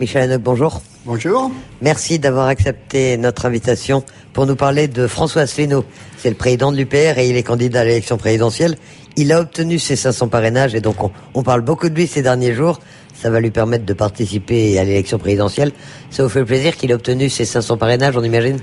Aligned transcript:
Michel 0.00 0.22
Hanoc, 0.22 0.42
bonjour. 0.42 0.82
Bonjour. 1.06 1.52
Merci 1.80 2.18
d'avoir 2.18 2.48
accepté 2.48 3.16
notre 3.16 3.46
invitation 3.46 4.02
pour 4.32 4.44
nous 4.44 4.56
parler 4.56 4.88
de 4.88 5.06
François 5.06 5.42
Asselineau. 5.42 5.84
C'est 6.18 6.30
le 6.30 6.34
président 6.34 6.72
de 6.72 6.76
l'UPR 6.76 7.16
et 7.16 7.30
il 7.30 7.36
est 7.36 7.44
candidat 7.44 7.82
à 7.82 7.84
l'élection 7.84 8.16
présidentielle. 8.16 8.76
Il 9.16 9.32
a 9.32 9.40
obtenu 9.40 9.78
ses 9.78 9.94
500 9.94 10.26
parrainages 10.26 10.74
et 10.74 10.80
donc 10.80 11.04
on, 11.04 11.12
on, 11.34 11.44
parle 11.44 11.60
beaucoup 11.60 11.88
de 11.88 11.94
lui 11.94 12.08
ces 12.08 12.22
derniers 12.22 12.54
jours. 12.54 12.80
Ça 13.14 13.30
va 13.30 13.38
lui 13.38 13.52
permettre 13.52 13.84
de 13.84 13.92
participer 13.92 14.76
à 14.80 14.84
l'élection 14.84 15.18
présidentielle. 15.18 15.70
Ça 16.10 16.24
vous 16.24 16.28
fait 16.28 16.44
plaisir 16.44 16.76
qu'il 16.76 16.90
ait 16.90 16.94
obtenu 16.94 17.28
ses 17.28 17.44
500 17.44 17.76
parrainages, 17.76 18.16
on 18.16 18.24
imagine? 18.24 18.58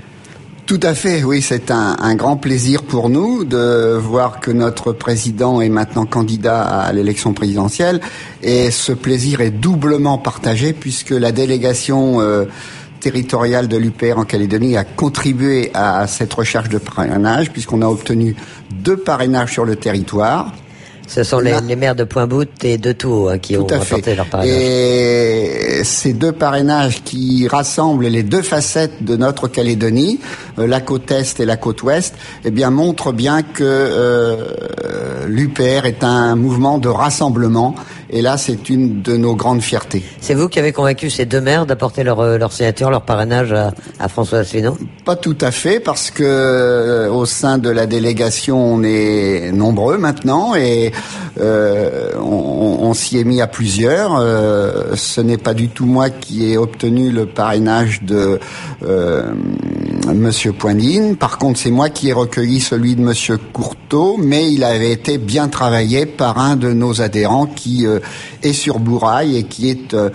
Tout 0.72 0.80
à 0.84 0.94
fait, 0.94 1.22
oui, 1.22 1.42
c'est 1.42 1.70
un, 1.70 2.14
grand 2.14 2.38
plaisir 2.38 2.82
pour 2.82 3.10
nous 3.10 3.44
de 3.44 3.94
voir 3.94 4.40
que 4.40 4.50
notre 4.50 4.92
président 4.92 5.60
est 5.60 5.68
maintenant 5.68 6.06
candidat 6.06 6.62
à 6.62 6.90
l'élection 6.94 7.34
présidentielle 7.34 8.00
et 8.42 8.70
ce 8.70 8.92
plaisir 8.92 9.42
est 9.42 9.50
doublement 9.50 10.16
partagé 10.16 10.72
puisque 10.72 11.10
la 11.10 11.30
délégation 11.30 12.22
euh, 12.22 12.46
territoriale 13.00 13.68
de 13.68 13.76
l'UPR 13.76 14.16
en 14.16 14.24
Calédonie 14.24 14.78
a 14.78 14.84
contribué 14.84 15.70
à 15.74 16.06
cette 16.06 16.32
recherche 16.32 16.70
de 16.70 16.78
parrainage 16.78 17.50
puisqu'on 17.50 17.82
a 17.82 17.86
obtenu 17.86 18.34
deux 18.70 18.96
parrainages 18.96 19.52
sur 19.52 19.66
le 19.66 19.76
territoire. 19.76 20.54
Ce 21.06 21.24
sont 21.24 21.40
les, 21.40 21.60
les, 21.66 21.76
maires 21.76 21.94
de 21.94 22.04
Pointe-Bout 22.04 22.64
et 22.64 22.78
de 22.78 22.92
Tours 22.92 23.30
hein, 23.30 23.38
qui 23.38 23.54
Tout 23.54 23.62
ont 23.62 23.66
apporté 23.66 24.14
leur 24.14 24.26
parrainage. 24.26 24.56
Et 24.56 25.84
ces 25.84 26.12
deux 26.12 26.32
parrainages 26.32 27.02
qui 27.02 27.48
rassemblent 27.48 28.06
les 28.06 28.22
deux 28.22 28.42
facettes 28.42 29.02
de 29.02 29.16
notre 29.16 29.48
Calédonie, 29.48 30.20
euh, 30.58 30.66
la 30.66 30.80
côte 30.80 31.10
est 31.10 31.40
et 31.40 31.44
la 31.44 31.56
côte 31.56 31.82
ouest, 31.82 32.14
eh 32.44 32.50
bien 32.50 32.70
montrent 32.70 33.12
bien 33.12 33.42
que 33.42 33.62
euh, 33.62 35.26
l'UPR 35.26 35.86
est 35.86 36.04
un 36.04 36.36
mouvement 36.36 36.78
de 36.78 36.88
rassemblement. 36.88 37.74
Et 38.14 38.20
là, 38.20 38.36
c'est 38.36 38.68
une 38.68 39.00
de 39.00 39.16
nos 39.16 39.34
grandes 39.34 39.62
fiertés. 39.62 40.02
C'est 40.20 40.34
vous 40.34 40.48
qui 40.48 40.58
avez 40.58 40.72
convaincu 40.72 41.08
ces 41.08 41.24
deux 41.24 41.40
maires 41.40 41.64
d'apporter 41.64 42.04
leur, 42.04 42.20
euh, 42.20 42.36
leur 42.36 42.52
signature, 42.52 42.90
leur 42.90 43.02
parrainage 43.02 43.52
à, 43.52 43.72
à 43.98 44.08
François 44.08 44.40
Asselineau? 44.40 44.76
Pas 45.06 45.16
tout 45.16 45.38
à 45.40 45.50
fait, 45.50 45.80
parce 45.80 46.10
que 46.10 46.22
euh, 46.22 47.10
au 47.10 47.24
sein 47.24 47.56
de 47.56 47.70
la 47.70 47.86
délégation, 47.86 48.74
on 48.74 48.82
est 48.82 49.50
nombreux 49.52 49.96
maintenant 49.96 50.54
et 50.54 50.92
euh, 51.40 52.10
on, 52.16 52.78
on 52.82 52.92
s'y 52.92 53.18
est 53.18 53.24
mis 53.24 53.40
à 53.40 53.46
plusieurs. 53.46 54.18
Euh, 54.18 54.94
ce 54.94 55.22
n'est 55.22 55.38
pas 55.38 55.54
du 55.54 55.68
tout 55.68 55.86
moi 55.86 56.10
qui 56.10 56.52
ai 56.52 56.58
obtenu 56.58 57.10
le 57.10 57.24
parrainage 57.24 58.02
de 58.02 58.38
euh, 58.84 59.32
Monsieur 60.06 60.52
Poignine. 60.52 61.16
Par 61.16 61.38
contre, 61.38 61.58
c'est 61.58 61.70
moi 61.70 61.88
qui 61.88 62.08
ai 62.08 62.12
recueilli 62.12 62.60
celui 62.60 62.96
de 62.96 63.00
Monsieur 63.00 63.38
Courteau, 63.38 64.16
mais 64.18 64.52
il 64.52 64.64
avait 64.64 64.90
été 64.90 65.16
bien 65.16 65.48
travaillé 65.48 66.06
par 66.06 66.38
un 66.38 66.56
de 66.56 66.72
nos 66.72 67.00
adhérents 67.00 67.46
qui 67.46 67.86
euh, 67.86 68.00
est 68.42 68.52
sur 68.52 68.78
Bourail 68.78 69.36
et 69.36 69.42
qui 69.44 69.70
est 69.70 69.94
euh, 69.94 70.10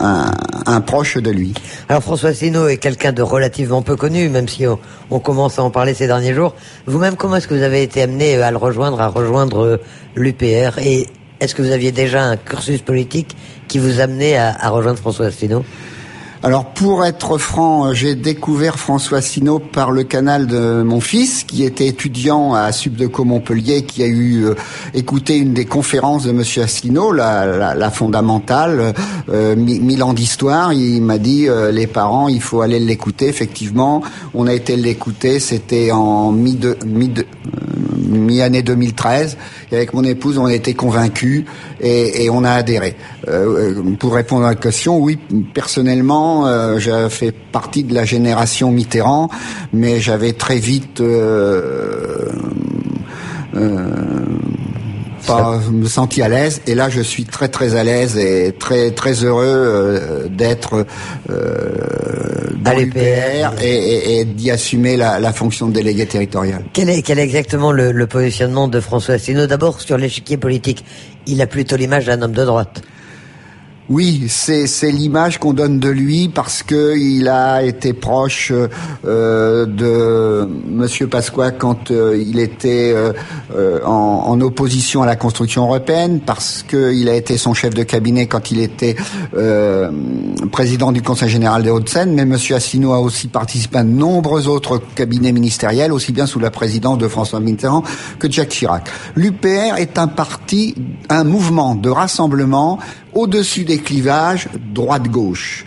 un, 0.00 0.30
un, 0.66 0.80
proche 0.80 1.16
de 1.16 1.30
lui. 1.30 1.54
Alors 1.88 2.02
François 2.02 2.30
Asselineau 2.30 2.68
est 2.68 2.76
quelqu'un 2.76 3.12
de 3.12 3.22
relativement 3.22 3.82
peu 3.82 3.96
connu, 3.96 4.28
même 4.28 4.48
si 4.48 4.66
on, 4.66 4.78
on, 5.10 5.18
commence 5.18 5.58
à 5.58 5.62
en 5.62 5.70
parler 5.70 5.94
ces 5.94 6.06
derniers 6.06 6.34
jours. 6.34 6.54
Vous-même, 6.86 7.16
comment 7.16 7.36
est-ce 7.36 7.48
que 7.48 7.54
vous 7.54 7.62
avez 7.62 7.82
été 7.82 8.02
amené 8.02 8.36
à 8.36 8.50
le 8.50 8.58
rejoindre, 8.58 9.00
à 9.00 9.08
rejoindre 9.08 9.80
l'UPR 10.14 10.78
et 10.78 11.06
est-ce 11.40 11.54
que 11.54 11.62
vous 11.62 11.72
aviez 11.72 11.90
déjà 11.90 12.22
un 12.22 12.36
cursus 12.36 12.82
politique 12.82 13.36
qui 13.66 13.78
vous 13.78 14.00
amenait 14.00 14.36
à, 14.36 14.54
à 14.58 14.68
rejoindre 14.68 14.98
François 14.98 15.26
Asselineau 15.26 15.64
alors 16.44 16.66
pour 16.66 17.06
être 17.06 17.38
franc, 17.38 17.94
j'ai 17.94 18.14
découvert 18.14 18.78
François 18.78 19.22
Sino 19.22 19.58
par 19.58 19.90
le 19.90 20.04
canal 20.04 20.46
de 20.46 20.82
mon 20.82 21.00
fils, 21.00 21.42
qui 21.42 21.64
était 21.64 21.86
étudiant 21.86 22.52
à 22.52 22.70
Subdeco 22.70 23.24
Montpellier, 23.24 23.84
qui 23.84 24.02
a 24.02 24.06
eu 24.06 24.44
euh, 24.44 24.54
écouté 24.92 25.38
une 25.38 25.54
des 25.54 25.64
conférences 25.64 26.24
de 26.24 26.32
Monsieur 26.32 26.64
Asselineau, 26.64 27.12
la, 27.12 27.74
la, 27.74 27.90
fondamentale, 27.90 28.92
euh, 29.30 29.56
mille 29.56 30.02
ans 30.02 30.12
d'histoire. 30.12 30.74
Il 30.74 31.00
m'a 31.00 31.16
dit 31.16 31.48
euh, 31.48 31.72
les 31.72 31.86
parents, 31.86 32.28
il 32.28 32.42
faut 32.42 32.60
aller 32.60 32.78
l'écouter. 32.78 33.26
Effectivement, 33.26 34.02
on 34.34 34.46
a 34.46 34.52
été 34.52 34.76
l'écouter. 34.76 35.40
C'était 35.40 35.92
en 35.92 36.30
mi 36.30 36.56
de, 36.56 36.76
mi-année 38.18 38.62
2013. 38.62 39.36
Et 39.72 39.76
avec 39.76 39.92
mon 39.92 40.04
épouse, 40.04 40.38
on 40.38 40.46
a 40.46 40.54
été 40.54 40.74
convaincus 40.74 41.44
et, 41.80 42.24
et 42.24 42.30
on 42.30 42.44
a 42.44 42.50
adhéré. 42.50 42.96
Euh, 43.28 43.82
pour 43.98 44.14
répondre 44.14 44.44
à 44.46 44.50
la 44.50 44.54
question, 44.54 44.98
oui, 44.98 45.18
personnellement, 45.54 46.46
euh, 46.46 46.78
j'ai 46.78 47.08
fait 47.10 47.32
partie 47.32 47.84
de 47.84 47.94
la 47.94 48.04
génération 48.04 48.70
Mitterrand, 48.70 49.30
mais 49.72 50.00
j'avais 50.00 50.32
très 50.32 50.58
vite 50.58 51.00
euh, 51.00 52.30
pas 55.26 55.60
me 55.70 55.86
senti 55.86 56.22
à 56.22 56.28
l'aise 56.28 56.60
et 56.66 56.74
là 56.74 56.88
je 56.88 57.00
suis 57.00 57.24
très 57.24 57.48
très 57.48 57.74
à 57.74 57.84
l'aise 57.84 58.16
et 58.16 58.54
très 58.58 58.90
très 58.90 59.24
heureux 59.24 59.44
euh, 59.46 60.28
d'être 60.28 60.86
euh, 61.30 62.50
dans 62.56 62.76
l'UPR 62.76 63.60
et, 63.62 63.68
et, 63.68 64.20
et 64.20 64.24
d'y 64.24 64.50
assumer 64.50 64.96
la, 64.96 65.20
la, 65.20 65.32
fonction 65.32 65.68
de 65.68 65.72
délégué 65.72 66.06
territorial. 66.06 66.64
Quel 66.72 66.88
est, 66.88 67.02
quel 67.02 67.18
est 67.18 67.24
exactement 67.24 67.72
le, 67.72 67.92
le 67.92 68.06
positionnement 68.06 68.68
de 68.68 68.80
François 68.80 69.14
Asselineau? 69.14 69.46
D'abord 69.46 69.80
sur 69.80 69.98
l'échiquier 69.98 70.36
politique, 70.36 70.84
il 71.26 71.40
a 71.42 71.46
plutôt 71.46 71.76
l'image 71.76 72.06
d'un 72.06 72.22
homme 72.22 72.32
de 72.32 72.44
droite. 72.44 72.82
Oui, 73.90 74.28
c'est 74.28 74.90
l'image 74.90 75.38
qu'on 75.38 75.52
donne 75.52 75.78
de 75.78 75.90
lui 75.90 76.30
parce 76.30 76.62
que 76.62 76.96
il 76.96 77.28
a 77.28 77.62
été 77.62 77.92
proche 77.92 78.50
euh, 79.04 79.66
de 79.66 80.48
Monsieur 80.66 81.06
Pasqua 81.06 81.50
quand 81.50 81.90
euh, 81.90 82.16
il 82.18 82.38
était 82.38 82.94
euh, 82.94 83.80
en, 83.84 84.40
opposition 84.40 85.02
à 85.02 85.06
la 85.06 85.16
construction 85.16 85.64
européenne, 85.64 86.20
parce 86.24 86.62
qu'il 86.62 87.08
a 87.10 87.14
été 87.14 87.36
son 87.36 87.52
chef 87.52 87.74
de 87.74 87.82
cabinet 87.82 88.26
quand 88.26 88.50
il 88.50 88.60
était 88.60 88.96
président 90.50 90.90
du 90.90 91.02
Conseil 91.02 91.28
général 91.28 91.62
des 91.62 91.70
Hauts-de-Seine. 91.70 92.14
Mais 92.14 92.24
Monsieur 92.24 92.56
Asselineau 92.56 92.92
a 92.92 93.00
aussi 93.00 93.28
participé 93.28 93.78
à 93.78 93.84
de 93.84 93.90
nombreux 93.90 94.48
autres 94.48 94.80
cabinets 94.94 95.32
ministériels, 95.32 95.92
aussi 95.92 96.12
bien 96.12 96.26
sous 96.26 96.40
la 96.40 96.50
présidence 96.50 96.98
de 96.98 97.06
François 97.06 97.38
Mitterrand 97.38 97.84
que 98.18 98.26
de 98.26 98.32
Jacques 98.32 98.48
Chirac. 98.48 98.88
L'UPR 99.14 99.76
est 99.76 99.98
un 99.98 100.08
parti, 100.08 100.74
un 101.10 101.24
mouvement 101.24 101.74
de 101.74 101.90
rassemblement 101.90 102.78
au-dessus 103.14 103.64
des 103.64 103.78
clivages 103.78 104.48
droite-gauche 104.72 105.66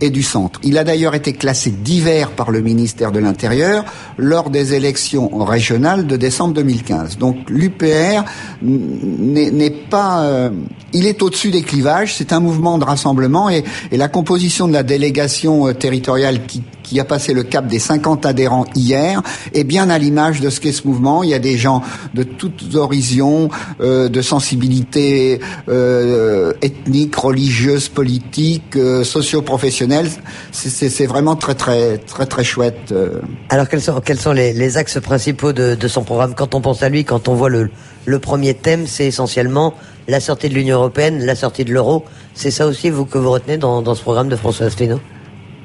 et 0.00 0.10
du 0.10 0.22
centre. 0.22 0.60
Il 0.62 0.76
a 0.78 0.84
d'ailleurs 0.84 1.14
été 1.14 1.32
classé 1.32 1.70
divers 1.70 2.30
par 2.30 2.50
le 2.50 2.60
ministère 2.60 3.12
de 3.12 3.18
l'Intérieur 3.18 3.84
lors 4.18 4.50
des 4.50 4.74
élections 4.74 5.28
régionales 5.44 6.06
de 6.06 6.16
décembre 6.16 6.54
2015. 6.54 7.18
Donc 7.18 7.48
l'UPR 7.48 8.24
n'est 8.62 9.70
pas... 9.70 10.24
Euh, 10.24 10.50
il 10.92 11.06
est 11.06 11.22
au-dessus 11.22 11.50
des 11.50 11.62
clivages, 11.62 12.14
c'est 12.14 12.32
un 12.32 12.40
mouvement 12.40 12.78
de 12.78 12.84
rassemblement 12.84 13.48
et, 13.48 13.64
et, 13.90 13.96
la 13.96 14.08
composition 14.08 14.68
de 14.68 14.72
la 14.72 14.82
délégation 14.82 15.66
euh, 15.66 15.72
territoriale 15.72 16.46
qui, 16.46 16.62
qui 16.86 17.00
a 17.00 17.04
passé 17.04 17.34
le 17.34 17.42
cap 17.42 17.66
des 17.66 17.80
50 17.80 18.24
adhérents 18.24 18.64
hier 18.76 19.20
est 19.52 19.64
bien 19.64 19.90
à 19.90 19.98
l'image 19.98 20.40
de 20.40 20.50
ce 20.50 20.60
qu'est 20.60 20.72
ce 20.72 20.86
mouvement. 20.86 21.24
Il 21.24 21.30
y 21.30 21.34
a 21.34 21.40
des 21.40 21.58
gens 21.58 21.82
de 22.14 22.22
toutes 22.22 22.76
horizons, 22.76 23.48
euh, 23.80 24.08
de 24.08 24.22
sensibilités 24.22 25.40
euh, 25.68 26.52
ethniques, 26.62 27.16
religieuses, 27.16 27.88
politiques, 27.88 28.76
euh, 28.76 29.02
socio-professionnelles. 29.02 30.08
C'est 30.52 31.06
vraiment 31.06 31.34
très 31.34 31.54
très 31.54 31.98
très 31.98 32.26
très 32.26 32.44
chouette. 32.44 32.92
euh. 32.92 33.20
Alors 33.48 33.68
quels 33.68 33.82
sont, 33.82 34.00
quels 34.00 34.20
sont 34.20 34.32
les, 34.32 34.52
les 34.52 34.76
axes 34.76 35.00
principaux 35.00 35.52
de, 35.52 35.74
de, 35.74 35.88
son 35.88 36.04
programme? 36.04 36.34
Quand 36.36 36.54
on 36.54 36.60
pense 36.60 36.82
à 36.84 36.88
lui, 36.88 37.04
quand 37.04 37.26
on 37.28 37.34
voit 37.34 37.48
le, 37.50 37.70
le 38.04 38.18
premier 38.20 38.54
thème, 38.54 38.86
c'est 38.86 39.06
essentiellement 39.06 39.74
la 40.06 40.20
sortie 40.20 40.48
de 40.48 40.54
l'Union 40.54 40.76
européenne, 40.76 41.24
la 41.24 41.34
sortie 41.34 41.64
de 41.64 41.72
l'euro. 41.72 42.04
C'est 42.34 42.52
ça 42.52 42.66
aussi 42.66 42.90
vous 42.90 43.06
que 43.06 43.18
vous 43.18 43.30
retenez 43.32 43.58
dans, 43.58 43.82
dans 43.82 43.94
ce 43.96 44.02
programme 44.02 44.28
de 44.28 44.36
François 44.36 44.66
Asselineau? 44.66 45.00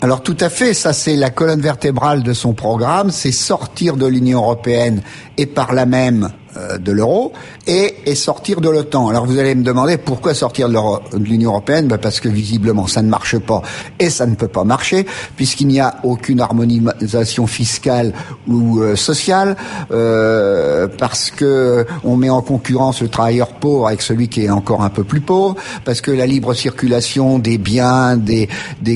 Alors 0.03 0.23
tout 0.23 0.37
à 0.39 0.49
fait, 0.49 0.73
ça 0.73 0.93
c'est 0.93 1.15
la 1.15 1.29
colonne 1.29 1.61
vertébrale 1.61 2.23
de 2.23 2.33
son 2.33 2.53
programme, 2.53 3.11
c'est 3.11 3.31
sortir 3.31 3.97
de 3.97 4.07
l'Union 4.07 4.39
européenne 4.39 5.03
et 5.37 5.45
par 5.45 5.73
là 5.73 5.85
même 5.85 6.31
de 6.79 6.91
l'euro 6.91 7.33
et, 7.67 7.95
et, 8.05 8.15
sortir 8.15 8.61
de 8.61 8.69
l'OTAN. 8.69 9.09
Alors 9.09 9.25
vous 9.25 9.37
allez 9.37 9.55
me 9.55 9.63
demander 9.63 9.97
pourquoi 9.97 10.33
sortir 10.33 10.69
de 10.69 11.17
l'Union 11.17 11.51
européenne? 11.51 11.87
Ben 11.87 11.97
Parce 11.97 12.19
que 12.19 12.29
visiblement 12.29 12.87
ça 12.87 13.01
ne 13.01 13.09
marche 13.09 13.37
pas 13.37 13.61
et 13.99 14.09
ça 14.09 14.25
ne 14.25 14.35
peut 14.35 14.47
pas 14.47 14.63
marcher 14.63 15.05
puisqu'il 15.35 15.67
n'y 15.67 15.79
a 15.79 15.95
aucune 16.03 16.39
harmonisation 16.39 17.47
fiscale 17.47 18.13
ou 18.47 18.79
euh, 18.79 18.95
sociale, 18.95 19.55
euh, 19.91 20.87
parce 20.97 21.31
que 21.31 21.85
on 22.03 22.17
met 22.17 22.29
en 22.29 22.41
concurrence 22.41 23.01
le 23.01 23.09
travailleur 23.09 23.53
pauvre 23.53 23.87
avec 23.87 24.01
celui 24.01 24.27
qui 24.27 24.45
est 24.45 24.49
encore 24.49 24.83
un 24.83 24.89
peu 24.89 25.03
plus 25.03 25.21
pauvre, 25.21 25.55
parce 25.85 26.01
que 26.01 26.11
la 26.11 26.25
libre 26.25 26.53
circulation 26.53 27.39
des 27.39 27.57
biens, 27.57 28.17
des, 28.17 28.47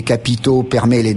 capitaux 0.06 0.64
permet 0.64 1.02
les, 1.02 1.16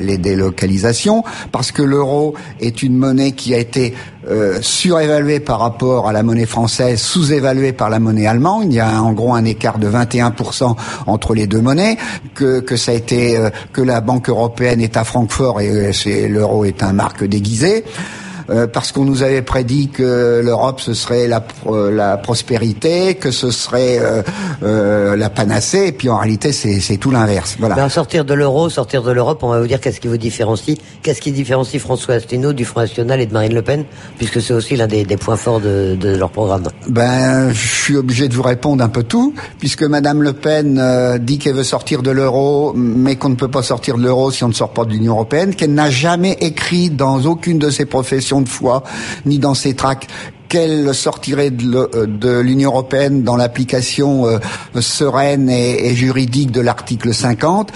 les 0.00 0.18
délocalisations, 0.18 1.22
parce 1.52 1.70
que 1.70 1.82
l'euro 1.82 2.34
est 2.60 2.82
une 2.82 2.96
monnaie 2.96 3.32
qui 3.32 3.54
a 3.54 3.58
été 3.58 3.94
euh, 4.26 4.58
surévaluée 4.60 5.38
par 5.38 5.60
rapport 5.60 6.08
à 6.08 6.12
la 6.12 6.22
monnaie 6.22 6.46
française, 6.46 7.00
sous-évaluée 7.00 7.72
par 7.72 7.88
la 7.88 8.00
monnaie 8.00 8.26
allemande. 8.26 8.64
Il 8.64 8.74
y 8.74 8.80
a 8.80 9.00
en 9.00 9.12
gros 9.12 9.34
un 9.34 9.44
écart 9.44 9.78
de 9.78 9.88
21% 9.88 10.76
entre 11.06 11.34
les 11.34 11.46
deux 11.46 11.60
monnaies, 11.60 11.96
que, 12.34 12.60
que 12.60 12.76
ça 12.76 12.90
a 12.92 12.94
été 12.94 13.36
euh, 13.36 13.50
que 13.72 13.80
la 13.80 14.00
Banque 14.00 14.28
européenne 14.28 14.80
est 14.80 14.96
à 14.96 15.04
Francfort 15.04 15.60
et 15.60 15.70
euh, 15.70 16.28
l'euro 16.28 16.64
est 16.64 16.82
un 16.82 16.92
marque 16.92 17.24
déguisé. 17.24 17.84
Parce 18.72 18.92
qu'on 18.92 19.04
nous 19.04 19.22
avait 19.22 19.42
prédit 19.42 19.88
que 19.88 20.40
l'Europe 20.44 20.80
ce 20.80 20.94
serait 20.94 21.28
la, 21.28 21.44
la 21.92 22.16
prospérité, 22.16 23.14
que 23.14 23.30
ce 23.30 23.50
serait 23.50 24.00
la 24.62 25.30
panacée, 25.30 25.86
et 25.88 25.92
puis 25.92 26.08
en 26.08 26.18
réalité 26.18 26.52
c'est 26.52 26.96
tout 26.96 27.10
l'inverse. 27.10 27.56
Voilà. 27.58 27.74
Ben, 27.74 27.88
sortir 27.88 28.24
de 28.24 28.34
l'euro, 28.34 28.68
sortir 28.70 29.02
de 29.02 29.10
l'Europe, 29.12 29.40
on 29.42 29.48
va 29.48 29.60
vous 29.60 29.66
dire 29.66 29.80
qu'est-ce 29.80 30.00
qui 30.00 30.08
vous 30.08 30.16
différencie, 30.16 30.78
qu'est-ce 31.02 31.20
qui 31.20 31.32
différencie 31.32 31.80
François 31.80 32.14
Asselineau 32.14 32.52
du 32.52 32.64
Front 32.64 32.80
National 32.80 33.20
et 33.20 33.26
de 33.26 33.32
Marine 33.32 33.54
Le 33.54 33.62
Pen, 33.62 33.84
puisque 34.16 34.40
c'est 34.40 34.52
aussi 34.52 34.76
l'un 34.76 34.86
des, 34.86 35.04
des, 35.04 35.16
points 35.16 35.36
forts 35.36 35.60
de, 35.60 35.96
de, 35.98 36.16
leur 36.16 36.30
programme. 36.30 36.64
Ben, 36.88 37.50
je 37.50 37.66
suis 37.66 37.96
obligé 37.96 38.28
de 38.28 38.34
vous 38.34 38.42
répondre 38.42 38.82
un 38.82 38.88
peu 38.88 39.02
tout, 39.02 39.34
puisque 39.58 39.82
Madame 39.82 40.22
Le 40.22 40.32
Pen 40.32 40.78
euh, 40.78 41.18
dit 41.18 41.38
qu'elle 41.38 41.54
veut 41.54 41.64
sortir 41.64 42.02
de 42.02 42.10
l'euro, 42.10 42.72
mais 42.74 43.16
qu'on 43.16 43.30
ne 43.30 43.34
peut 43.34 43.50
pas 43.50 43.62
sortir 43.62 43.96
de 43.96 44.02
l'euro 44.02 44.30
si 44.30 44.44
on 44.44 44.48
ne 44.48 44.52
sort 44.52 44.72
pas 44.72 44.84
de 44.84 44.90
l'Union 44.90 45.14
européenne, 45.14 45.54
qu'elle 45.54 45.74
n'a 45.74 45.90
jamais 45.90 46.36
écrit 46.40 46.90
dans 46.90 47.24
aucune 47.24 47.58
de 47.58 47.70
ses 47.70 47.84
professions 47.84 48.37
de 48.42 48.48
foi, 48.48 48.82
ni 49.26 49.38
dans 49.38 49.54
ses 49.54 49.74
tracts, 49.74 50.08
qu'elle 50.48 50.94
sortirait 50.94 51.50
de 51.50 52.40
l'Union 52.40 52.70
européenne 52.70 53.22
dans 53.22 53.36
l'application 53.36 54.26
euh, 54.26 54.38
sereine 54.80 55.50
et, 55.50 55.94
juridique 55.94 56.50
de 56.50 56.60
l'article 56.60 57.12
50. 57.12 57.70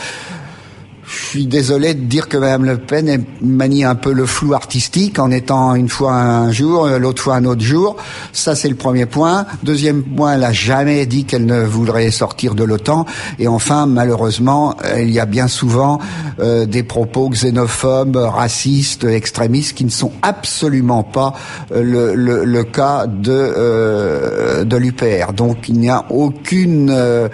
Je 1.04 1.26
suis 1.26 1.46
désolé 1.46 1.94
de 1.94 2.04
dire 2.04 2.28
que 2.28 2.36
Mme 2.36 2.64
Le 2.64 2.78
Pen 2.78 3.24
manie 3.40 3.84
un 3.84 3.94
peu 3.94 4.12
le 4.12 4.24
flou 4.24 4.54
artistique 4.54 5.18
en 5.18 5.30
étant 5.30 5.74
une 5.74 5.88
fois 5.88 6.14
un 6.14 6.52
jour, 6.52 6.86
l'autre 6.86 7.22
fois 7.22 7.34
un 7.34 7.44
autre 7.44 7.62
jour. 7.62 7.96
Ça, 8.32 8.54
c'est 8.54 8.68
le 8.68 8.76
premier 8.76 9.06
point. 9.06 9.46
Deuxième 9.62 10.02
point, 10.02 10.34
elle 10.34 10.44
a 10.44 10.52
jamais 10.52 11.04
dit 11.06 11.24
qu'elle 11.24 11.46
ne 11.46 11.62
voudrait 11.64 12.10
sortir 12.10 12.54
de 12.54 12.62
l'OTAN. 12.64 13.06
Et 13.38 13.48
enfin, 13.48 13.86
malheureusement, 13.86 14.76
il 14.96 15.10
y 15.10 15.18
a 15.18 15.26
bien 15.26 15.48
souvent 15.48 15.98
euh, 16.40 16.66
des 16.66 16.82
propos 16.82 17.28
xénophobes, 17.28 18.16
racistes, 18.16 19.04
extrémistes 19.04 19.76
qui 19.76 19.84
ne 19.84 19.90
sont 19.90 20.12
absolument 20.22 21.02
pas 21.02 21.34
euh, 21.72 21.82
le, 21.82 22.14
le, 22.14 22.44
le, 22.44 22.64
cas 22.64 23.06
de, 23.06 23.32
euh, 23.32 24.64
de 24.64 24.76
l'UPR. 24.76 25.32
Donc, 25.32 25.68
il 25.68 25.78
n'y 25.78 25.90
a 25.90 26.04
aucune 26.10 26.90
euh, 26.90 27.28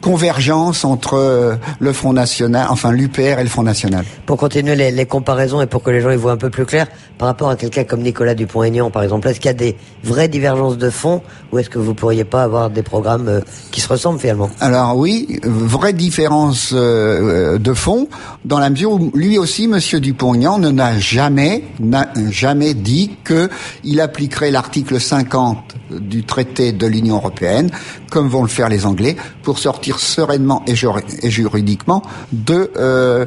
convergence 0.00 0.84
entre 0.84 1.14
euh, 1.14 1.54
le 1.78 1.92
Front 1.92 2.12
National, 2.12 2.66
enfin 2.70 2.92
l'UPR 2.92 3.38
et 3.38 3.42
le 3.42 3.48
Front 3.48 3.62
National. 3.62 4.04
Pour 4.26 4.38
continuer 4.38 4.76
les, 4.76 4.90
les, 4.90 5.06
comparaisons 5.06 5.60
et 5.60 5.66
pour 5.66 5.82
que 5.82 5.90
les 5.90 6.00
gens 6.00 6.10
y 6.10 6.16
voient 6.16 6.32
un 6.32 6.36
peu 6.36 6.50
plus 6.50 6.64
clair, 6.64 6.86
par 7.18 7.28
rapport 7.28 7.50
à 7.50 7.56
quelqu'un 7.56 7.84
comme 7.84 8.00
Nicolas 8.00 8.34
Dupont-Aignan, 8.34 8.90
par 8.90 9.02
exemple, 9.02 9.28
est-ce 9.28 9.40
qu'il 9.40 9.48
y 9.48 9.50
a 9.50 9.54
des 9.54 9.76
vraies 10.02 10.28
divergences 10.28 10.78
de 10.78 10.90
fond 10.90 11.22
ou 11.52 11.58
est-ce 11.58 11.68
que 11.68 11.78
vous 11.78 11.94
pourriez 11.94 12.24
pas 12.24 12.42
avoir 12.42 12.70
des 12.70 12.82
programmes 12.82 13.28
euh, 13.28 13.40
qui 13.70 13.80
se 13.80 13.88
ressemblent 13.88 14.20
finalement? 14.20 14.50
Alors 14.60 14.96
oui, 14.96 15.38
vraie 15.44 15.92
différence 15.92 16.72
de 16.72 17.74
fond, 17.74 18.08
dans 18.44 18.58
la 18.58 18.70
mesure 18.70 18.92
où 18.92 19.10
lui 19.14 19.38
aussi, 19.38 19.68
Monsieur 19.68 20.00
Dupont-Aignan, 20.00 20.58
ne 20.58 20.70
n'a 20.70 20.98
jamais, 20.98 21.64
n'a 21.78 22.08
jamais 22.30 22.74
dit 22.74 23.16
que 23.24 23.50
il 23.84 24.00
appliquerait 24.00 24.50
l'article 24.50 25.00
50 25.00 25.76
du 25.90 26.24
traité 26.24 26.72
de 26.72 26.86
l'Union 26.86 27.16
européenne, 27.16 27.70
comme 28.10 28.28
vont 28.28 28.42
le 28.42 28.48
faire 28.48 28.68
les 28.68 28.86
Anglais, 28.86 29.09
pour 29.42 29.58
sortir 29.58 29.98
sereinement 29.98 30.62
et, 30.66 30.74
juridiquement 30.74 32.02
de 32.32 32.70
euh, 32.76 33.26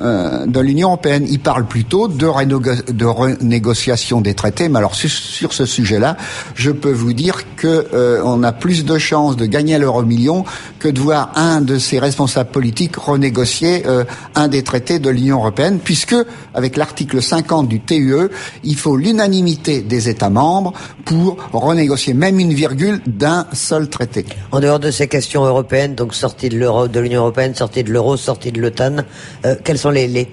euh, 0.00 0.46
de 0.46 0.60
l'Union 0.60 0.88
européenne. 0.88 1.26
Il 1.28 1.40
parle 1.40 1.66
plutôt 1.66 2.08
de, 2.08 2.92
de 2.92 3.04
renégociation 3.04 4.20
des 4.20 4.34
traités, 4.34 4.68
mais 4.68 4.78
alors 4.78 4.94
sur, 4.94 5.52
ce 5.52 5.66
sujet-là, 5.66 6.16
je 6.54 6.70
peux 6.70 6.92
vous 6.92 7.12
dire 7.12 7.56
que 7.56 7.86
euh, 7.92 8.22
on 8.24 8.42
a 8.42 8.52
plus 8.52 8.84
de 8.84 8.98
chances 8.98 9.36
de 9.36 9.46
gagner 9.46 9.78
l'euro 9.78 10.02
million 10.02 10.44
que 10.78 10.88
de 10.88 11.00
voir 11.00 11.32
un 11.36 11.60
de 11.60 11.78
ses 11.78 11.98
responsables 11.98 12.50
politiques 12.50 12.96
renégocier 12.96 13.84
euh, 13.86 14.04
un 14.34 14.48
des 14.48 14.62
traités 14.62 14.98
de 14.98 15.10
l'Union 15.10 15.38
européenne, 15.38 15.78
puisque 15.82 16.16
avec 16.54 16.76
l'article 16.76 17.22
50 17.22 17.68
du 17.68 17.80
TUE, 17.80 18.28
il 18.64 18.76
faut 18.76 18.96
l'unanimité 18.96 19.80
des 19.80 20.08
États 20.08 20.30
membres 20.30 20.72
pour 21.04 21.38
renégocier 21.52 22.14
même 22.14 22.38
une 22.38 22.52
virgule 22.52 23.00
d'un 23.06 23.46
seul 23.52 23.88
traité. 23.88 24.24
En 24.52 24.60
dehors 24.60 24.78
de 24.78 24.90
ces 24.90 25.08
questions 25.18 25.44
européennes, 25.44 25.96
donc 25.96 26.14
sortie 26.14 26.48
de 26.48 27.00
l'Union 27.00 27.22
européenne, 27.22 27.52
sortie 27.52 27.82
de 27.82 27.90
l'euro, 27.90 28.16
sortie 28.16 28.52
de 28.52 28.60
l'OTAN, 28.60 28.98
euh, 29.44 29.56
quels 29.64 29.76
sont 29.76 29.90
les 29.90 30.28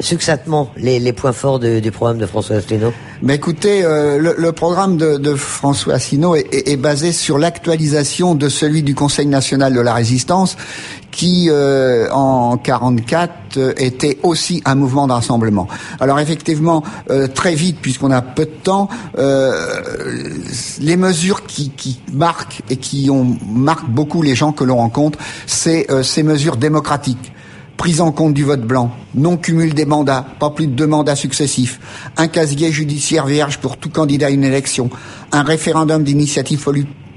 succinctement 0.00 0.70
les, 0.76 1.12
points 1.12 1.32
forts 1.32 1.58
du 1.58 1.90
programme 1.90 2.18
de 2.18 2.26
François 2.26 2.56
Asselineau 2.56 2.92
Mais 3.22 3.36
écoutez, 3.36 3.84
euh, 3.84 4.18
le, 4.18 4.52
programme 4.52 4.96
de, 4.96 5.34
François 5.34 5.94
Asselineau 5.94 6.34
est, 6.34 6.76
basé 6.76 7.12
sur 7.12 7.38
l'actualisation 7.38 8.34
de 8.34 8.48
celui 8.48 8.82
du 8.82 8.94
Conseil 8.94 9.26
national 9.26 9.74
de 9.74 9.80
la 9.80 9.94
résistance, 9.94 10.56
qui 11.10 11.48
euh, 11.48 12.10
en 12.10 12.58
44 12.58 13.32
euh, 13.56 13.72
était 13.78 14.18
aussi 14.22 14.62
un 14.66 14.74
mouvement 14.74 15.06
de. 15.06 15.68
Alors 16.00 16.20
effectivement, 16.20 16.82
très 17.34 17.54
vite, 17.54 17.78
puisqu'on 17.80 18.10
a 18.10 18.20
peu 18.20 18.44
de 18.44 18.50
temps, 18.50 18.88
les 19.16 20.96
mesures 20.96 21.46
qui, 21.46 21.70
qui, 21.70 22.00
marquent 22.12 22.62
et 22.68 22.76
qui 22.76 23.08
ont 23.10 23.36
marquent 23.48 23.88
beaucoup 23.88 24.22
les 24.22 24.34
gens 24.34 24.52
que 24.52 24.64
l'on 24.64 24.76
rencontre, 24.76 25.18
c'est 25.46 25.86
ces 26.02 26.22
mesures 26.22 26.56
démocratiques 26.56 27.32
prise 27.76 28.00
en 28.00 28.12
compte 28.12 28.34
du 28.34 28.44
vote 28.44 28.62
blanc, 28.62 28.90
non 29.14 29.36
cumul 29.36 29.74
des 29.74 29.84
mandats, 29.84 30.24
pas 30.38 30.50
plus 30.50 30.66
de 30.66 30.72
deux 30.72 30.86
mandats 30.86 31.16
successifs, 31.16 31.80
un 32.16 32.28
casier 32.28 32.72
judiciaire 32.72 33.26
vierge 33.26 33.58
pour 33.58 33.76
tout 33.76 33.90
candidat 33.90 34.26
à 34.26 34.30
une 34.30 34.44
élection, 34.44 34.90
un 35.32 35.42
référendum 35.42 36.02
d'initiative 36.02 36.60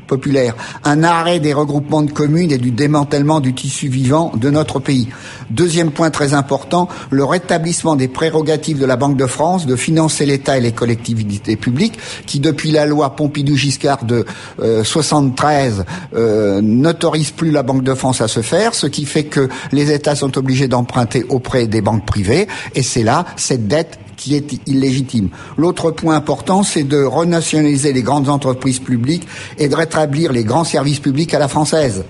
populaire, 0.09 0.55
un 0.83 1.03
arrêt 1.03 1.39
des 1.39 1.53
regroupements 1.53 2.01
de 2.01 2.11
communes 2.11 2.51
et 2.51 2.57
du 2.57 2.71
démantèlement 2.71 3.39
du 3.39 3.53
tissu 3.53 3.87
vivant 3.87 4.33
de 4.35 4.49
notre 4.49 4.79
pays. 4.79 5.07
Deuxième 5.51 5.91
point 5.91 6.09
très 6.09 6.33
important, 6.33 6.89
le 7.11 7.23
rétablissement 7.23 7.95
des 7.95 8.07
prérogatives 8.07 8.79
de 8.79 8.85
la 8.85 8.97
Banque 8.97 9.15
de 9.15 9.27
France 9.27 9.65
de 9.65 9.75
financer 9.75 10.25
l'État 10.25 10.57
et 10.57 10.61
les 10.61 10.71
collectivités 10.71 11.55
publiques, 11.55 11.99
qui 12.25 12.39
depuis 12.39 12.71
la 12.71 12.85
loi 12.85 13.15
Pompidou-Giscard 13.15 14.03
de 14.03 14.25
euh, 14.59 14.83
73 14.83 15.85
euh, 16.15 16.59
n'autorise 16.61 17.31
plus 17.31 17.51
la 17.51 17.63
Banque 17.63 17.83
de 17.83 17.93
France 17.93 18.21
à 18.21 18.27
se 18.27 18.41
faire, 18.41 18.73
ce 18.73 18.87
qui 18.87 19.05
fait 19.05 19.25
que 19.25 19.47
les 19.71 19.91
États 19.91 20.15
sont 20.15 20.37
obligés 20.37 20.67
d'emprunter 20.67 21.23
auprès 21.29 21.67
des 21.67 21.81
banques 21.81 22.05
privées, 22.05 22.47
et 22.73 22.81
c'est 22.81 23.03
là 23.03 23.25
cette 23.37 23.67
dette 23.67 23.99
qui 24.19 24.35
est 24.35 24.67
illégitime. 24.67 25.29
L'autre 25.57 25.91
point 25.91 26.15
important, 26.15 26.61
c'est 26.61 26.83
de 26.83 27.01
renationaliser 27.01 27.93
les 27.93 28.03
grandes 28.03 28.27
entreprises 28.27 28.79
publiques 28.79 29.25
et 29.57 29.69
de 29.69 29.75
rétablir 29.75 30.33
les 30.33 30.43
grands 30.43 30.65
services 30.65 30.99
publics 30.99 31.33
à 31.33 31.39
la 31.39 31.47
française. 31.47 32.03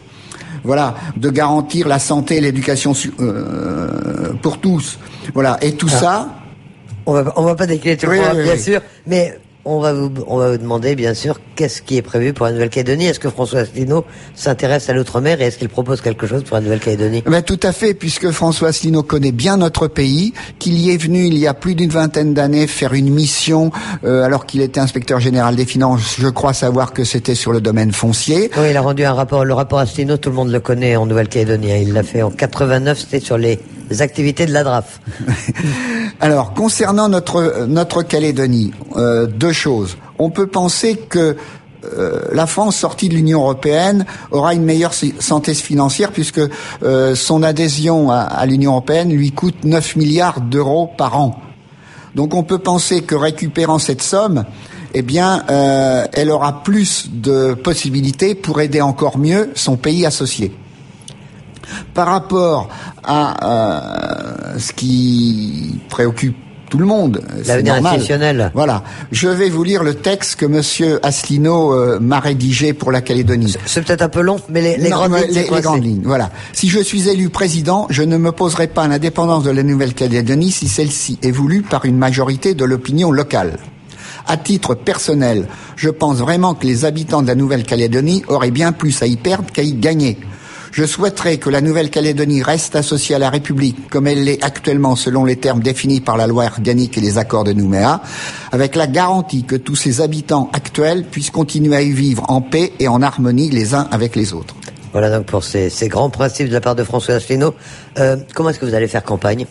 Voilà, 0.64 0.96
de 1.16 1.30
garantir 1.30 1.88
la 1.88 2.00
santé 2.00 2.38
et 2.38 2.42
l'éducation 2.42 2.94
euh, 3.20 4.34
pour 4.42 4.58
tous. 4.58 4.98
Voilà, 5.34 5.58
et 5.62 5.74
tout 5.74 5.88
ah. 5.92 6.00
ça. 6.00 6.30
On 7.06 7.14
va, 7.14 7.34
on 7.38 7.44
va 7.44 7.56
pas 7.56 7.68
décliner 7.68 7.96
tout 7.96 8.08
oui, 8.08 8.18
oui, 8.20 8.44
bien 8.44 8.54
oui. 8.54 8.60
sûr, 8.60 8.82
mais 9.08 9.40
on 9.66 9.80
va 9.80 9.94
vous, 9.94 10.12
on 10.28 10.38
va 10.38 10.52
vous 10.52 10.58
demander, 10.58 10.96
bien 10.96 11.14
sûr, 11.14 11.40
qu'est-ce 11.56 11.82
qui 11.82 11.98
est 11.98 12.02
prévu 12.02 12.34
pour 12.34 12.46
la 12.46 12.54
Nouvelle-Calédonie. 12.54 13.06
Est-ce 13.06 13.20
que 13.20 13.30
François 13.30 13.60
Asselineau 13.60 14.06
s'intéresse 14.34 14.90
à 14.90 14.94
l'outre-mer 14.94 15.42
et 15.42 15.46
est-ce 15.46 15.58
qu'il 15.58 15.70
propose 15.70 16.02
quelque 16.02 16.28
chose 16.28 16.44
pour 16.44 16.56
la 16.56 16.62
Nouvelle-Calédonie? 16.62 17.24
Ben, 17.26 17.42
Tout 17.42 17.60
à 17.64 17.72
fait, 17.72 17.94
puisque 17.94 18.32
François 18.32 18.70
Asselineau 18.70 19.04
connaît 19.04 19.34
bien 19.34 19.58
notre 19.58 19.88
pays, 19.88 20.34
qu'il 20.60 20.78
y 20.78 20.92
est 20.92 20.98
venu 20.98 21.26
il 21.26 21.38
y 21.38 21.46
a 21.46 21.54
plus 21.54 21.76
d'une 21.76 21.90
vingtaine 21.90 22.34
d'années 22.34 22.68
faire 22.68 22.94
une 22.94 23.10
mission, 23.10 23.72
euh, 24.06 24.24
alors 24.24 24.46
qu'il 24.46 24.62
était 24.62 24.80
inspecteur 24.80 25.20
général 25.20 25.56
des 25.56 25.66
finances. 25.66 26.16
Je 26.20 26.30
crois 26.30 26.54
savoir 26.54 26.94
que 26.94 27.04
c'était 27.04 27.36
sur 27.36 27.52
le 27.52 27.60
domaine 27.60 27.92
foncier. 27.92 28.50
Oui, 28.58 28.68
il 28.72 28.78
a 28.78 28.82
rendu 28.82 29.04
un 29.04 29.14
rapport. 29.14 29.44
Le 29.44 29.54
rapport 29.54 29.80
Asselineau, 29.80 30.18
tout 30.18 30.30
le 30.30 30.36
monde 30.36 30.52
le 30.52 30.60
connaît 30.60 30.96
en 30.96 31.06
Nouvelle-Calédonie. 31.06 31.82
Il 31.82 31.94
l'a 31.94 32.04
fait 32.04 32.22
en 32.22 32.32
89, 32.32 32.98
c'était 32.98 33.20
sur 33.20 33.38
les 33.38 33.60
activités 34.02 34.46
de 34.46 34.54
la 34.54 34.64
DRAF. 34.64 35.00
alors, 36.20 36.54
concernant 36.54 37.10
notre, 37.10 37.66
notre 37.68 38.04
Calédonie, 38.04 38.72
euh, 38.96 39.26
deux 39.26 39.52
choses. 39.52 39.98
On 40.18 40.30
peut 40.30 40.48
penser 40.48 40.96
que 40.96 41.36
euh, 41.86 42.22
la 42.34 42.46
France 42.46 42.76
sortie 42.76 43.08
de 43.10 43.16
l'Union 43.16 43.42
européenne 43.42 44.06
aura 44.32 44.54
une 44.54 44.64
meilleure 44.64 44.94
santé 44.94 45.54
financière 45.54 46.12
puisque 46.12 46.42
euh, 46.84 47.16
son 47.16 47.42
adhésion 47.42 48.12
à, 48.12 48.20
à 48.20 48.46
l'Union 48.46 48.72
européenne 48.72 49.14
lui 49.14 49.32
coûte 49.32 49.64
9 49.64 49.96
milliards 49.96 50.42
d'euros 50.42 50.90
par 50.98 51.18
an. 51.18 51.40
Donc 52.16 52.34
on 52.34 52.44
peut 52.44 52.60
penser 52.60 53.02
que 53.02 53.16
récupérant 53.16 53.80
cette 53.80 54.02
somme, 54.02 54.44
eh 54.94 55.02
bien, 55.02 55.44
euh, 55.50 56.06
elle 56.14 56.32
aura 56.32 56.64
plus 56.64 57.10
de 57.12 57.54
possibilités 57.54 58.36
pour 58.36 58.62
aider 58.62 58.82
encore 58.82 59.18
mieux 59.18 59.52
son 59.56 59.78
pays 59.78 60.06
associé. 60.06 60.52
Par 61.94 62.08
rapport 62.08 62.70
à 63.04 64.54
euh, 64.54 64.58
ce 64.58 64.74
qui 64.74 65.80
préoccupe 65.90 66.38
tout 66.70 66.78
le 66.78 66.86
monde. 66.86 67.22
L'avenir 67.48 67.74
institutionnel. 67.74 68.52
Voilà. 68.54 68.84
Je 69.12 69.28
vais 69.28 69.50
vous 69.50 69.64
lire 69.64 69.84
le 69.84 69.96
texte 69.96 70.36
que 70.36 70.46
Monsieur 70.46 71.00
Asselineau 71.04 71.74
euh, 71.74 72.00
m'a 72.00 72.20
rédigé 72.20 72.74
pour 72.74 72.92
la 72.92 73.02
Calédonie. 73.02 73.56
C'est 73.66 73.84
peut-être 73.84 74.04
un 74.04 74.10
peu 74.10 74.22
long, 74.22 74.40
mais 74.50 74.62
les, 74.62 74.78
les 74.78 74.90
non, 74.90 74.98
grandes 74.98 75.12
mais 75.14 75.22
lignes. 75.22 75.34
Les, 75.34 75.50
les 75.50 75.62
grandes 75.62 75.84
lignes. 75.84 76.02
Voilà. 76.06 76.32
Si 76.54 76.70
je 76.70 76.80
suis 76.80 77.10
élu 77.10 77.30
président, 77.30 77.88
je 77.90 78.04
ne 78.04 78.18
m'opposerai 78.18 78.68
pas 78.68 78.84
à 78.84 78.88
l'indépendance 78.88 79.44
de 79.44 79.52
la 79.52 79.64
Nouvelle-Calédonie 79.64 80.52
si 80.52 80.68
celle-ci 80.68 81.18
est 81.24 81.32
voulue 81.32 81.64
par 81.64 81.86
une 81.86 81.98
majorité 81.98 82.54
de 82.54 82.66
l'opinion 82.66 83.12
locale. 83.12 83.58
À 84.28 84.38
titre 84.38 84.76
personnel, 84.76 85.48
je 85.76 85.90
pense 85.90 86.18
vraiment 86.18 86.54
que 86.54 86.68
les 86.68 86.86
habitants 86.86 87.24
de 87.24 87.28
la 87.28 87.36
Nouvelle-Calédonie 87.36 88.24
auraient 88.28 88.52
bien 88.52 88.74
plus 88.74 89.02
à 89.02 89.08
y 89.08 89.16
perdre 89.16 89.52
qu'à 89.52 89.64
y 89.64 89.74
gagner. 89.74 90.20
Je 90.72 90.86
souhaiterais 90.86 91.38
que 91.38 91.50
la 91.50 91.62
Nouvelle-Calédonie 91.62 92.44
reste 92.44 92.76
associée 92.76 93.16
à 93.16 93.20
la 93.20 93.30
République 93.30 93.90
comme 93.90 94.08
elle 94.08 94.24
l'est 94.24 94.44
actuellement 94.44 94.96
selon 94.96 95.26
les 95.26 95.36
termes 95.36 95.62
définis 95.62 96.02
par 96.02 96.18
la 96.18 96.28
loi 96.28 96.46
organique 96.46 96.98
et 96.98 97.02
les 97.02 97.18
accords 97.18 97.44
de 97.44 97.54
Nouméa, 97.54 98.02
avec 98.52 98.76
la 98.76 98.88
garantie 98.88 99.44
que 99.44 99.56
tous 99.56 99.76
ses 99.76 100.02
habitants 100.02 100.50
actuels 100.54 101.04
puissent 101.04 101.32
continuer 101.32 101.76
à 101.76 101.82
y 101.82 101.92
vivre 101.92 102.24
en 102.30 102.42
paix 102.42 102.74
et 102.80 102.88
en 102.88 103.02
harmonie 103.02 103.50
les 103.50 103.74
uns 103.74 103.88
avec 103.92 104.16
les 104.16 104.34
autres. 104.34 104.56
Voilà 104.92 105.10
donc 105.10 105.26
pour 105.26 105.44
ces, 105.44 105.70
grands 105.84 106.10
principes 106.10 106.48
de 106.48 106.54
la 106.54 106.62
part 106.62 106.76
de 106.76 106.84
François 106.84 107.16
Asselineau. 107.16 107.54
Euh, 107.98 108.18
comment 108.34 108.50
est-ce 108.50 108.60
que 108.60 108.66
vous 108.66 108.74
allez 108.74 108.88
faire 108.88 109.04
campagne? 109.04 109.46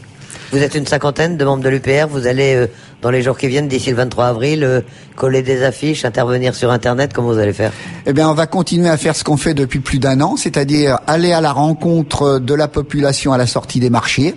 Vous 0.51 0.59
êtes 0.59 0.75
une 0.75 0.87
cinquantaine 0.87 1.37
de 1.37 1.45
membres 1.45 1.63
de 1.63 1.69
l'UPR, 1.69 2.07
vous 2.09 2.27
allez 2.27 2.55
euh, 2.55 2.67
dans 3.01 3.11
les 3.11 3.23
jours 3.23 3.39
qui 3.39 3.47
viennent, 3.47 3.69
d'ici 3.69 3.91
le 3.91 3.97
23 3.97 4.27
avril, 4.27 4.65
euh, 4.65 4.81
coller 5.15 5.43
des 5.43 5.63
affiches, 5.63 6.05
intervenir 6.05 6.55
sur 6.55 6.71
Internet 6.73 7.13
Comment 7.13 7.29
vous 7.29 7.39
allez 7.39 7.53
faire 7.53 7.73
Eh 8.07 8.13
bien, 8.13 8.29
on 8.29 8.35
va 8.35 8.47
continuer 8.47 8.89
à 8.89 8.97
faire 8.97 9.15
ce 9.15 9.23
qu'on 9.23 9.37
fait 9.37 9.55
depuis 9.55 9.79
plus 9.79 10.01
d'un 10.01 10.21
an, 10.21 10.37
c'est-à-dire 10.37 10.99
aller 11.07 11.33
à 11.33 11.41
la 11.41 11.53
rencontre 11.53 12.41
de 12.41 12.55
la 12.55 12.67
population 12.67 13.33
à 13.33 13.39
la 13.39 13.47
sortie 13.47 13.79
des 13.79 13.91
marchés, 13.91 14.35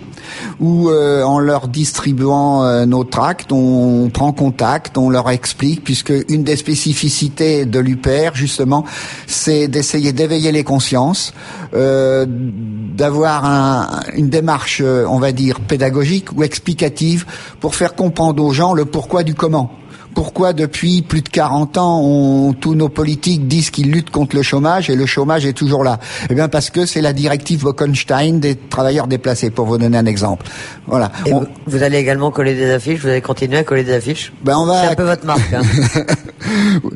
où 0.60 0.90
euh, 0.90 1.24
en 1.24 1.40
leur 1.40 1.66
distribuant 1.66 2.62
euh, 2.62 2.86
nos 2.86 3.02
tracts, 3.02 3.50
on 3.50 4.10
prend 4.12 4.32
contact, 4.32 4.96
on 4.96 5.10
leur 5.10 5.28
explique, 5.30 5.82
puisque 5.82 6.12
une 6.28 6.44
des 6.44 6.56
spécificités 6.56 7.64
de 7.64 7.80
l'UPR, 7.80 8.34
justement, 8.34 8.84
c'est 9.26 9.66
d'essayer 9.66 10.12
d'éveiller 10.12 10.52
les 10.52 10.64
consciences, 10.64 11.32
d'avoir 11.72 13.46
un, 13.46 14.02
une 14.14 14.28
démarche, 14.28 14.82
on 14.82 15.18
va 15.18 15.32
dire, 15.32 15.58
pédagogique 15.60 16.30
ou 16.36 16.42
explicative 16.42 17.24
pour 17.60 17.74
faire 17.74 17.94
comprendre 17.94 18.44
aux 18.44 18.51
gens 18.52 18.74
le 18.74 18.84
pourquoi 18.84 19.22
du 19.22 19.34
comment. 19.34 19.70
Pourquoi 20.14 20.52
depuis 20.52 21.02
plus 21.02 21.22
de 21.22 21.28
40 21.28 21.78
ans, 21.78 22.00
on, 22.02 22.52
tous 22.52 22.74
nos 22.74 22.88
politiques 22.88 23.48
disent 23.48 23.70
qu'ils 23.70 23.90
luttent 23.90 24.10
contre 24.10 24.36
le 24.36 24.42
chômage 24.42 24.90
et 24.90 24.96
le 24.96 25.06
chômage 25.06 25.46
est 25.46 25.52
toujours 25.52 25.84
là 25.84 25.98
Eh 26.30 26.34
bien 26.34 26.48
parce 26.48 26.70
que 26.70 26.86
c'est 26.86 27.00
la 27.00 27.12
directive 27.12 27.64
Wolkenstein 27.64 28.40
des 28.40 28.56
travailleurs 28.56 29.06
déplacés, 29.06 29.50
pour 29.50 29.66
vous 29.66 29.78
donner 29.78 29.98
un 29.98 30.06
exemple. 30.06 30.46
Voilà. 30.86 31.12
Et 31.26 31.32
vous, 31.32 31.46
vous, 31.66 31.82
allez 31.82 31.98
également 31.98 32.30
coller 32.30 32.54
des 32.54 32.70
affiches 32.70 33.00
Vous 33.00 33.08
allez 33.08 33.20
continuer 33.20 33.58
à 33.58 33.64
coller 33.64 33.84
des 33.84 33.94
affiches 33.94 34.32
ben 34.42 34.56
on 34.56 34.66
va... 34.66 34.82
C'est 34.82 34.92
un 34.92 34.94
peu 34.94 35.04
votre 35.04 35.24
marque. 35.24 35.52
Hein. 35.52 35.62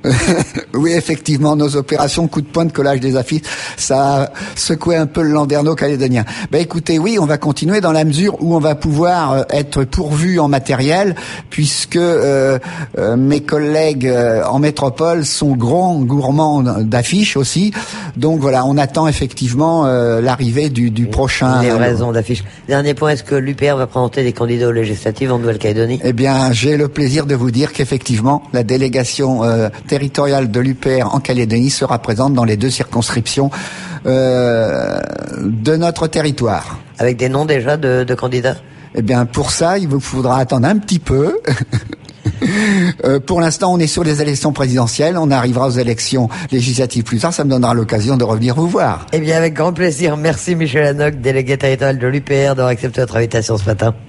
oui, 0.74 0.92
effectivement, 0.92 1.56
nos 1.56 1.76
opérations 1.76 2.28
coup 2.28 2.40
de 2.40 2.46
poing 2.46 2.64
de 2.64 2.72
collage 2.72 3.00
des 3.00 3.16
affiches, 3.16 3.42
ça 3.76 4.22
a 4.22 4.30
secoué 4.54 4.96
un 4.96 5.06
peu 5.06 5.22
le 5.22 5.30
landerneau 5.30 5.74
calédonien. 5.74 6.24
Ben 6.50 6.60
écoutez, 6.60 6.98
oui, 6.98 7.18
on 7.20 7.26
va 7.26 7.38
continuer 7.38 7.80
dans 7.80 7.92
la 7.92 8.04
mesure 8.04 8.36
où 8.40 8.54
on 8.54 8.60
va 8.60 8.74
pouvoir 8.74 9.32
euh, 9.32 9.42
être 9.50 9.84
pourvu 9.84 10.38
en 10.40 10.48
matériel, 10.48 11.14
puisque 11.50 11.96
euh, 11.96 12.58
euh, 12.98 13.05
mes 13.14 13.42
collègues 13.42 14.08
euh, 14.08 14.42
en 14.44 14.58
métropole 14.58 15.24
sont 15.24 15.54
grands 15.54 16.00
gourmands 16.00 16.62
d'affiches 16.62 17.36
aussi. 17.36 17.72
Donc 18.16 18.40
voilà, 18.40 18.64
on 18.64 18.78
attend 18.78 19.06
effectivement 19.06 19.86
euh, 19.86 20.20
l'arrivée 20.20 20.70
du, 20.70 20.90
du 20.90 21.06
prochain. 21.06 21.62
D'affiches. 22.12 22.44
Dernier 22.68 22.94
point, 22.94 23.10
est-ce 23.10 23.22
que 23.22 23.34
l'UPR 23.34 23.76
va 23.76 23.86
présenter 23.86 24.22
des 24.22 24.32
candidats 24.32 24.68
aux 24.68 24.72
législatives 24.72 25.32
en 25.32 25.38
Nouvelle-Calédonie? 25.38 26.00
Eh 26.02 26.12
bien, 26.12 26.52
j'ai 26.52 26.76
le 26.76 26.88
plaisir 26.88 27.26
de 27.26 27.34
vous 27.34 27.50
dire 27.50 27.72
qu'effectivement, 27.72 28.42
la 28.52 28.62
délégation 28.62 29.44
euh, 29.44 29.68
territoriale 29.86 30.50
de 30.50 30.60
l'UPR 30.60 31.14
en 31.14 31.20
Calédonie 31.20 31.70
sera 31.70 31.98
présente 31.98 32.34
dans 32.34 32.44
les 32.44 32.56
deux 32.56 32.70
circonscriptions 32.70 33.50
euh, 34.06 35.00
de 35.42 35.76
notre 35.76 36.06
territoire. 36.06 36.78
Avec 36.98 37.16
des 37.16 37.28
noms 37.28 37.44
déjà 37.44 37.76
de, 37.76 38.04
de 38.04 38.14
candidats? 38.14 38.56
Eh 38.94 39.02
bien, 39.02 39.26
pour 39.26 39.50
ça, 39.50 39.78
il 39.78 39.88
vous 39.88 40.00
faudra 40.00 40.38
attendre 40.38 40.66
un 40.66 40.78
petit 40.78 40.98
peu. 40.98 41.38
Euh, 43.04 43.20
pour 43.20 43.40
l'instant, 43.40 43.72
on 43.72 43.78
est 43.78 43.86
sur 43.86 44.04
les 44.04 44.22
élections 44.22 44.52
présidentielles. 44.52 45.16
On 45.18 45.30
arrivera 45.30 45.66
aux 45.66 45.78
élections 45.78 46.28
législatives 46.50 47.04
plus 47.04 47.18
tard. 47.18 47.32
Ça 47.32 47.44
me 47.44 47.50
donnera 47.50 47.74
l'occasion 47.74 48.16
de 48.16 48.24
revenir 48.24 48.54
vous 48.54 48.68
voir. 48.68 49.06
Eh 49.12 49.18
bien, 49.18 49.36
avec 49.36 49.54
grand 49.54 49.72
plaisir. 49.72 50.16
Merci 50.16 50.54
Michel 50.54 50.86
Hanoc, 50.86 51.20
délégué 51.20 51.58
territorial 51.58 51.98
de 51.98 52.06
l'UPR, 52.06 52.54
d'avoir 52.54 52.68
accepté 52.68 53.00
notre 53.00 53.16
invitation 53.16 53.56
ce 53.58 53.64
matin. 53.64 53.94